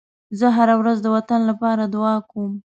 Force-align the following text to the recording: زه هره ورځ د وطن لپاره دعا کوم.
زه 0.39 0.47
هره 0.57 0.75
ورځ 0.81 0.97
د 1.01 1.07
وطن 1.15 1.39
لپاره 1.49 1.83
دعا 1.95 2.15
کوم. 2.31 2.51